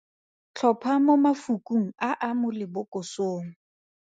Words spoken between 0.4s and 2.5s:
Tlhopha mo mafokong a a mo